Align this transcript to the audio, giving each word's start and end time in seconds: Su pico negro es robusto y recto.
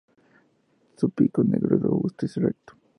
Su 0.97 1.11
pico 1.11 1.43
negro 1.43 1.75
es 1.75 1.81
robusto 1.83 2.25
y 2.25 2.29
recto. 2.39 2.73